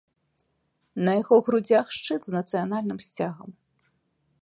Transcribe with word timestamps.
На 1.09 1.13
яго 1.21 1.35
грудзях 1.49 1.85
шчыт 1.99 2.21
з 2.31 2.35
нацыянальным 2.39 2.99
сцягам. 3.11 3.49